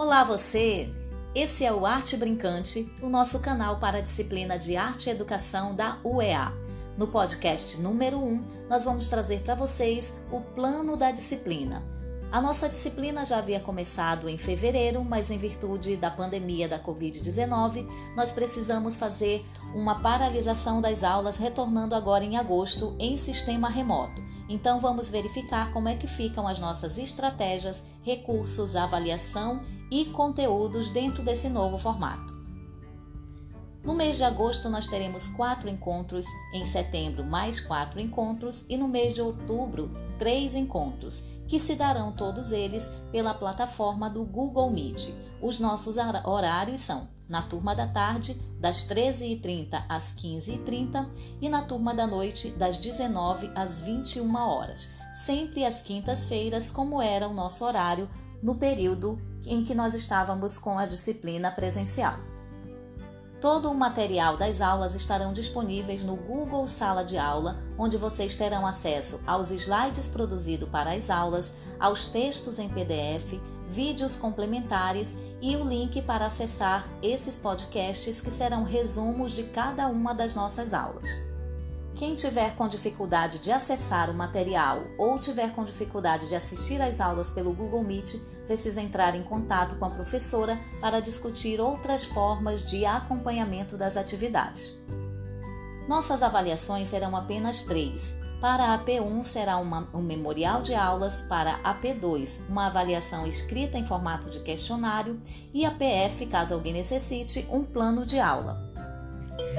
Olá 0.00 0.24
você! 0.24 0.88
Esse 1.34 1.62
é 1.62 1.70
o 1.70 1.84
Arte 1.84 2.16
Brincante, 2.16 2.90
o 3.02 3.08
nosso 3.10 3.38
canal 3.38 3.78
para 3.78 3.98
a 3.98 4.00
disciplina 4.00 4.58
de 4.58 4.74
Arte 4.74 5.08
e 5.08 5.12
Educação 5.12 5.74
da 5.76 5.98
UEA. 6.02 6.54
No 6.96 7.06
podcast 7.06 7.78
número 7.78 8.16
1, 8.16 8.44
nós 8.66 8.82
vamos 8.82 9.08
trazer 9.08 9.42
para 9.42 9.54
vocês 9.54 10.18
o 10.32 10.40
plano 10.40 10.96
da 10.96 11.10
disciplina. 11.10 11.82
A 12.32 12.40
nossa 12.40 12.66
disciplina 12.66 13.26
já 13.26 13.40
havia 13.40 13.60
começado 13.60 14.26
em 14.26 14.38
fevereiro, 14.38 15.04
mas 15.04 15.30
em 15.30 15.36
virtude 15.36 15.98
da 15.98 16.10
pandemia 16.10 16.66
da 16.66 16.82
Covid-19, 16.82 17.86
nós 18.16 18.32
precisamos 18.32 18.96
fazer 18.96 19.44
uma 19.74 20.00
paralisação 20.00 20.80
das 20.80 21.04
aulas, 21.04 21.36
retornando 21.36 21.94
agora 21.94 22.24
em 22.24 22.38
agosto 22.38 22.96
em 22.98 23.18
sistema 23.18 23.68
remoto. 23.68 24.22
Então 24.50 24.80
vamos 24.80 25.08
verificar 25.08 25.72
como 25.72 25.88
é 25.88 25.94
que 25.94 26.08
ficam 26.08 26.48
as 26.48 26.58
nossas 26.58 26.98
estratégias, 26.98 27.84
recursos, 28.02 28.74
avaliação 28.74 29.62
e 29.88 30.06
conteúdos 30.06 30.90
dentro 30.90 31.22
desse 31.22 31.48
novo 31.48 31.78
formato. 31.78 32.39
No 33.90 33.96
mês 33.96 34.18
de 34.18 34.22
agosto 34.22 34.68
nós 34.68 34.86
teremos 34.86 35.26
quatro 35.26 35.68
encontros, 35.68 36.24
em 36.54 36.64
setembro 36.64 37.24
mais 37.24 37.58
quatro 37.58 37.98
encontros 37.98 38.64
e 38.68 38.76
no 38.76 38.86
mês 38.86 39.12
de 39.12 39.20
outubro 39.20 39.90
três 40.16 40.54
encontros, 40.54 41.24
que 41.48 41.58
se 41.58 41.74
darão 41.74 42.12
todos 42.12 42.52
eles 42.52 42.88
pela 43.10 43.34
plataforma 43.34 44.08
do 44.08 44.22
Google 44.24 44.70
Meet. 44.70 45.12
Os 45.42 45.58
nossos 45.58 45.96
horários 46.24 46.78
são 46.78 47.08
na 47.28 47.42
turma 47.42 47.74
da 47.74 47.88
tarde, 47.88 48.40
das 48.60 48.84
13h30 48.84 49.84
às 49.88 50.12
15h30 50.12 51.08
e 51.42 51.48
na 51.48 51.62
turma 51.62 51.92
da 51.92 52.06
noite, 52.06 52.52
das 52.52 52.78
19 52.78 53.50
às 53.56 53.80
21 53.80 54.36
horas, 54.36 54.94
sempre 55.16 55.64
às 55.64 55.82
quintas-feiras, 55.82 56.70
como 56.70 57.02
era 57.02 57.26
o 57.26 57.34
nosso 57.34 57.64
horário 57.64 58.08
no 58.40 58.54
período 58.54 59.20
em 59.44 59.64
que 59.64 59.74
nós 59.74 59.94
estávamos 59.94 60.56
com 60.56 60.78
a 60.78 60.86
disciplina 60.86 61.50
presencial. 61.50 62.30
Todo 63.40 63.70
o 63.70 63.74
material 63.74 64.36
das 64.36 64.60
aulas 64.60 64.94
estarão 64.94 65.32
disponíveis 65.32 66.04
no 66.04 66.14
Google 66.14 66.68
Sala 66.68 67.02
de 67.02 67.16
Aula, 67.16 67.56
onde 67.78 67.96
vocês 67.96 68.36
terão 68.36 68.66
acesso 68.66 69.22
aos 69.26 69.50
slides 69.50 70.06
produzidos 70.06 70.68
para 70.68 70.92
as 70.92 71.08
aulas, 71.08 71.54
aos 71.78 72.06
textos 72.06 72.58
em 72.58 72.68
PDF, 72.68 73.40
vídeos 73.66 74.14
complementares 74.14 75.16
e 75.40 75.56
o 75.56 75.64
link 75.64 76.02
para 76.02 76.26
acessar 76.26 76.86
esses 77.02 77.38
podcasts 77.38 78.20
que 78.20 78.30
serão 78.30 78.62
resumos 78.62 79.32
de 79.32 79.44
cada 79.44 79.86
uma 79.86 80.12
das 80.14 80.34
nossas 80.34 80.74
aulas. 80.74 81.08
Quem 81.94 82.14
tiver 82.14 82.54
com 82.56 82.68
dificuldade 82.68 83.38
de 83.38 83.50
acessar 83.50 84.10
o 84.10 84.14
material 84.14 84.82
ou 84.98 85.18
tiver 85.18 85.54
com 85.54 85.64
dificuldade 85.64 86.28
de 86.28 86.34
assistir 86.34 86.80
às 86.82 87.00
aulas 87.00 87.30
pelo 87.30 87.54
Google 87.54 87.82
Meet, 87.82 88.20
precisa 88.50 88.82
entrar 88.82 89.14
em 89.14 89.22
contato 89.22 89.76
com 89.76 89.84
a 89.84 89.90
professora 89.90 90.58
para 90.80 90.98
discutir 90.98 91.60
outras 91.60 92.04
formas 92.04 92.68
de 92.68 92.84
acompanhamento 92.84 93.76
das 93.76 93.96
atividades. 93.96 94.72
Nossas 95.86 96.20
avaliações 96.20 96.88
serão 96.88 97.16
apenas 97.16 97.62
três. 97.62 98.12
Para 98.40 98.74
a 98.74 98.78
P1 98.84 99.22
será 99.22 99.56
uma, 99.58 99.88
um 99.94 100.02
memorial 100.02 100.62
de 100.62 100.74
aulas, 100.74 101.20
para 101.20 101.60
a 101.62 101.72
P2 101.80 102.40
uma 102.48 102.66
avaliação 102.66 103.24
escrita 103.24 103.78
em 103.78 103.86
formato 103.86 104.28
de 104.28 104.40
questionário 104.40 105.20
e 105.54 105.64
a 105.64 105.70
PF, 105.70 106.26
caso 106.26 106.52
alguém 106.52 106.72
necessite, 106.72 107.46
um 107.52 107.62
plano 107.62 108.04
de 108.04 108.18
aula. 108.18 108.68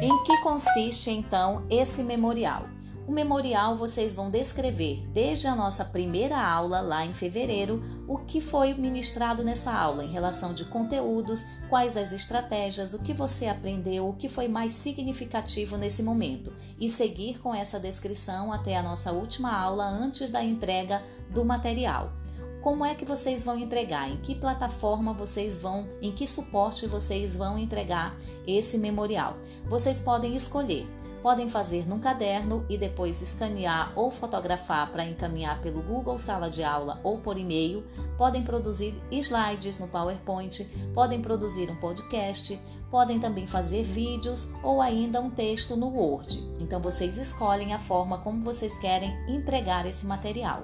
Em 0.00 0.22
que 0.22 0.40
consiste 0.42 1.10
então 1.10 1.66
esse 1.68 2.04
memorial? 2.04 2.75
O 3.06 3.12
memorial 3.12 3.76
vocês 3.76 4.16
vão 4.16 4.28
descrever 4.28 5.06
desde 5.12 5.46
a 5.46 5.54
nossa 5.54 5.84
primeira 5.84 6.40
aula 6.40 6.80
lá 6.80 7.06
em 7.06 7.14
fevereiro 7.14 7.80
o 8.08 8.18
que 8.18 8.40
foi 8.40 8.74
ministrado 8.74 9.44
nessa 9.44 9.72
aula 9.72 10.04
em 10.04 10.10
relação 10.10 10.52
de 10.52 10.64
conteúdos, 10.64 11.46
quais 11.68 11.96
as 11.96 12.10
estratégias, 12.10 12.94
o 12.94 13.02
que 13.02 13.14
você 13.14 13.46
aprendeu, 13.46 14.08
o 14.08 14.14
que 14.14 14.28
foi 14.28 14.48
mais 14.48 14.72
significativo 14.72 15.76
nesse 15.76 16.02
momento 16.02 16.52
e 16.80 16.88
seguir 16.88 17.38
com 17.38 17.54
essa 17.54 17.78
descrição 17.78 18.52
até 18.52 18.76
a 18.76 18.82
nossa 18.82 19.12
última 19.12 19.56
aula 19.56 19.84
antes 19.84 20.28
da 20.28 20.42
entrega 20.42 21.00
do 21.30 21.44
material 21.44 22.12
como 22.66 22.84
é 22.84 22.96
que 22.96 23.04
vocês 23.04 23.44
vão 23.44 23.56
entregar, 23.56 24.10
em 24.10 24.16
que 24.16 24.34
plataforma 24.34 25.12
vocês 25.12 25.56
vão, 25.56 25.86
em 26.02 26.10
que 26.10 26.26
suporte 26.26 26.84
vocês 26.84 27.36
vão 27.36 27.56
entregar 27.56 28.16
esse 28.44 28.76
memorial. 28.76 29.36
Vocês 29.66 30.00
podem 30.00 30.34
escolher. 30.34 30.84
Podem 31.26 31.48
fazer 31.48 31.88
num 31.88 31.98
caderno 31.98 32.64
e 32.68 32.78
depois 32.78 33.20
escanear 33.20 33.92
ou 33.96 34.12
fotografar 34.12 34.92
para 34.92 35.04
encaminhar 35.04 35.60
pelo 35.60 35.82
Google 35.82 36.20
Sala 36.20 36.48
de 36.48 36.62
Aula 36.62 37.00
ou 37.02 37.18
por 37.18 37.36
e-mail. 37.36 37.84
Podem 38.16 38.44
produzir 38.44 38.94
slides 39.10 39.80
no 39.80 39.88
PowerPoint, 39.88 40.64
podem 40.94 41.20
produzir 41.20 41.68
um 41.68 41.74
podcast, 41.74 42.56
podem 42.92 43.18
também 43.18 43.44
fazer 43.44 43.82
vídeos 43.82 44.54
ou 44.62 44.80
ainda 44.80 45.20
um 45.20 45.28
texto 45.28 45.74
no 45.74 45.88
Word. 45.88 46.40
Então 46.60 46.78
vocês 46.78 47.18
escolhem 47.18 47.74
a 47.74 47.78
forma 47.80 48.18
como 48.18 48.44
vocês 48.44 48.78
querem 48.78 49.12
entregar 49.28 49.84
esse 49.84 50.06
material. 50.06 50.62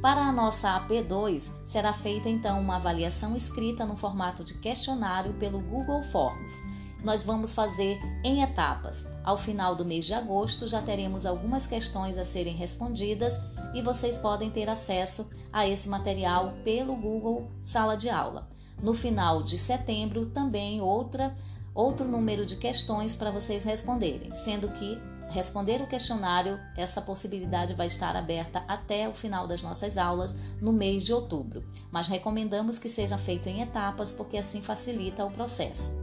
Para 0.00 0.22
a 0.22 0.32
nossa 0.32 0.80
AP2, 0.80 1.52
será 1.66 1.92
feita 1.92 2.30
então 2.30 2.58
uma 2.58 2.76
avaliação 2.76 3.36
escrita 3.36 3.84
no 3.84 3.94
formato 3.94 4.42
de 4.42 4.54
questionário 4.54 5.34
pelo 5.34 5.60
Google 5.60 6.02
Forms. 6.02 6.62
Nós 7.04 7.24
vamos 7.24 7.52
fazer 7.52 7.98
em 8.24 8.42
etapas. 8.42 9.06
Ao 9.24 9.36
final 9.36 9.74
do 9.74 9.84
mês 9.84 10.04
de 10.04 10.14
agosto 10.14 10.68
já 10.68 10.80
teremos 10.80 11.26
algumas 11.26 11.66
questões 11.66 12.16
a 12.16 12.24
serem 12.24 12.54
respondidas 12.54 13.40
e 13.74 13.82
vocês 13.82 14.18
podem 14.18 14.50
ter 14.50 14.68
acesso 14.68 15.28
a 15.52 15.66
esse 15.66 15.88
material 15.88 16.52
pelo 16.62 16.94
Google 16.94 17.50
Sala 17.64 17.96
de 17.96 18.08
Aula. 18.08 18.48
No 18.80 18.94
final 18.94 19.42
de 19.42 19.58
setembro, 19.58 20.26
também 20.26 20.80
outra 20.80 21.34
outro 21.74 22.06
número 22.06 22.44
de 22.44 22.56
questões 22.56 23.16
para 23.16 23.30
vocês 23.30 23.64
responderem, 23.64 24.30
sendo 24.32 24.68
que 24.68 25.00
responder 25.30 25.80
o 25.80 25.86
questionário, 25.86 26.60
essa 26.76 27.00
possibilidade 27.00 27.72
vai 27.72 27.86
estar 27.86 28.14
aberta 28.14 28.62
até 28.68 29.08
o 29.08 29.14
final 29.14 29.46
das 29.46 29.62
nossas 29.62 29.96
aulas 29.96 30.36
no 30.60 30.70
mês 30.70 31.02
de 31.02 31.14
outubro, 31.14 31.64
mas 31.90 32.08
recomendamos 32.08 32.78
que 32.78 32.90
seja 32.90 33.16
feito 33.16 33.48
em 33.48 33.62
etapas 33.62 34.12
porque 34.12 34.36
assim 34.36 34.60
facilita 34.60 35.24
o 35.24 35.30
processo. 35.30 36.01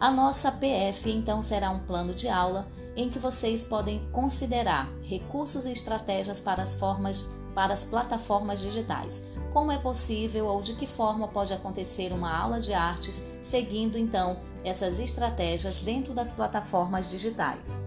A 0.00 0.10
nossa 0.10 0.50
PF 0.50 1.10
então 1.10 1.42
será 1.42 1.70
um 1.70 1.80
plano 1.80 2.14
de 2.14 2.26
aula 2.26 2.66
em 2.96 3.10
que 3.10 3.18
vocês 3.18 3.66
podem 3.66 4.00
considerar 4.10 4.88
recursos 5.02 5.66
e 5.66 5.72
estratégias 5.72 6.40
para 6.40 6.62
as 6.62 6.72
formas 6.72 7.28
para 7.54 7.74
as 7.74 7.84
plataformas 7.84 8.60
digitais. 8.60 9.22
Como 9.52 9.72
é 9.72 9.76
possível 9.76 10.46
ou 10.46 10.62
de 10.62 10.74
que 10.74 10.86
forma 10.86 11.28
pode 11.28 11.52
acontecer 11.52 12.12
uma 12.12 12.34
aula 12.34 12.60
de 12.60 12.72
artes 12.72 13.22
seguindo 13.42 13.98
então 13.98 14.38
essas 14.64 14.98
estratégias 14.98 15.78
dentro 15.78 16.14
das 16.14 16.32
plataformas 16.32 17.10
digitais? 17.10 17.82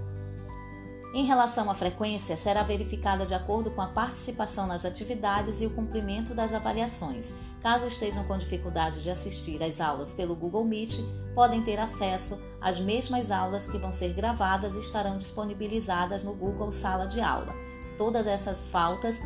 Em 1.14 1.26
relação 1.26 1.70
à 1.70 1.76
frequência, 1.76 2.36
será 2.36 2.64
verificada 2.64 3.24
de 3.24 3.36
acordo 3.36 3.70
com 3.70 3.82
a 3.84 3.88
participação 3.88 4.66
nas 4.66 4.84
atividades 4.84 5.62
e 5.62 5.68
o 5.68 5.70
cumprimento 5.70 6.34
das 6.34 6.56
avaliações. 6.56 7.32
Caso 7.62 7.86
estejam 7.86 8.24
com 8.24 8.36
dificuldade 8.36 9.04
de 9.04 9.12
assistir 9.12 9.64
às 9.64 9.80
aulas 9.80 10.12
pelo 10.12 10.36
Google 10.36 10.66
Meet, 10.66 10.98
podem 11.36 11.62
ter 11.62 11.80
acesso 11.80 12.42
às 12.60 12.80
mesmas 12.80 13.30
aulas 13.30 13.68
que 13.68 13.78
vão 13.78 13.92
ser 13.92 14.12
gravadas 14.14 14.76
e 14.76 14.80
estarão 14.80 15.20
disponibilizadas 15.20 16.24
no 16.24 16.34
Google 16.34 16.72
Sala 16.72 17.06
de 17.06 17.22
Aula. 17.22 17.54
Todas 17.96 18.26
essas 18.26 18.64
faltas 18.64 19.22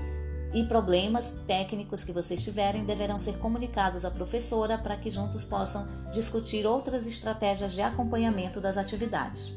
e 0.53 0.63
problemas 0.63 1.39
técnicos 1.47 2.03
que 2.03 2.11
vocês 2.11 2.43
tiverem 2.43 2.83
deverão 2.83 3.17
ser 3.17 3.37
comunicados 3.37 4.03
à 4.03 4.11
professora 4.11 4.77
para 4.77 4.97
que 4.97 5.09
juntos 5.09 5.45
possam 5.45 5.87
discutir 6.11 6.65
outras 6.65 7.07
estratégias 7.07 7.71
de 7.71 7.81
acompanhamento 7.81 8.59
das 8.59 8.75
atividades. 8.75 9.55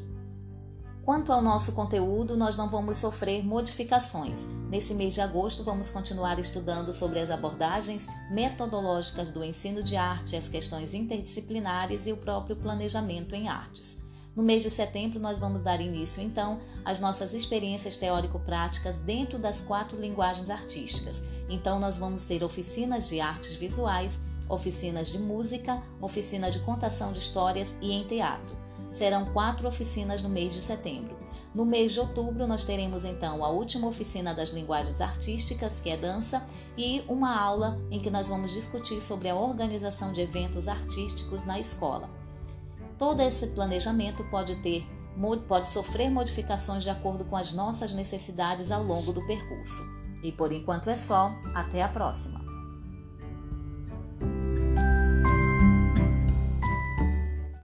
Quanto 1.03 1.33
ao 1.33 1.41
nosso 1.41 1.71
conteúdo, 1.73 2.37
nós 2.37 2.55
não 2.55 2.69
vamos 2.69 2.97
sofrer 2.97 3.43
modificações. 3.43 4.47
Nesse 4.69 4.93
mês 4.93 5.15
de 5.15 5.21
agosto, 5.21 5.63
vamos 5.63 5.89
continuar 5.89 6.37
estudando 6.37 6.93
sobre 6.93 7.19
as 7.19 7.31
abordagens 7.31 8.07
metodológicas 8.29 9.31
do 9.31 9.43
ensino 9.43 9.81
de 9.81 9.95
arte, 9.95 10.35
as 10.35 10.47
questões 10.47 10.93
interdisciplinares 10.93 12.05
e 12.05 12.13
o 12.13 12.17
próprio 12.17 12.55
planejamento 12.55 13.33
em 13.33 13.49
artes. 13.49 13.99
No 14.35 14.43
mês 14.43 14.61
de 14.61 14.69
setembro, 14.69 15.19
nós 15.19 15.39
vamos 15.39 15.63
dar 15.63 15.81
início, 15.81 16.21
então, 16.21 16.61
às 16.85 16.99
nossas 16.99 17.33
experiências 17.33 17.97
teórico-práticas 17.97 18.97
dentro 18.97 19.39
das 19.39 19.59
quatro 19.59 19.99
linguagens 19.99 20.51
artísticas. 20.51 21.21
Então, 21.49 21.79
nós 21.79 21.97
vamos 21.97 22.25
ter 22.25 22.43
oficinas 22.43 23.09
de 23.09 23.19
artes 23.19 23.55
visuais, 23.55 24.19
oficinas 24.47 25.07
de 25.07 25.17
música, 25.17 25.81
oficina 25.99 26.51
de 26.51 26.59
contação 26.59 27.11
de 27.11 27.19
histórias 27.19 27.73
e 27.81 27.91
em 27.91 28.03
teatro. 28.05 28.60
Serão 28.91 29.25
quatro 29.25 29.67
oficinas 29.67 30.21
no 30.21 30.29
mês 30.29 30.53
de 30.53 30.61
setembro. 30.61 31.15
No 31.53 31.65
mês 31.65 31.91
de 31.91 31.99
outubro, 31.99 32.47
nós 32.47 32.63
teremos 32.63 33.03
então 33.03 33.43
a 33.43 33.49
última 33.49 33.87
oficina 33.87 34.33
das 34.33 34.49
linguagens 34.49 35.01
artísticas, 35.01 35.79
que 35.79 35.89
é 35.89 35.97
dança, 35.97 36.45
e 36.77 37.03
uma 37.07 37.37
aula 37.37 37.77
em 37.89 37.99
que 37.99 38.09
nós 38.09 38.29
vamos 38.29 38.51
discutir 38.51 39.01
sobre 39.01 39.27
a 39.27 39.35
organização 39.35 40.13
de 40.13 40.21
eventos 40.21 40.67
artísticos 40.67 41.43
na 41.43 41.59
escola. 41.59 42.09
Todo 42.97 43.21
esse 43.21 43.47
planejamento 43.47 44.23
pode 44.25 44.55
ter 44.57 44.85
pode 45.47 45.67
sofrer 45.67 46.09
modificações 46.09 46.83
de 46.83 46.89
acordo 46.89 47.25
com 47.25 47.35
as 47.35 47.51
nossas 47.51 47.91
necessidades 47.93 48.71
ao 48.71 48.83
longo 48.83 49.11
do 49.11 49.25
percurso. 49.27 49.83
E 50.23 50.31
por 50.31 50.51
enquanto 50.51 50.89
é 50.89 50.95
só, 50.95 51.33
até 51.53 51.83
a 51.83 51.89
próxima. 51.89 52.50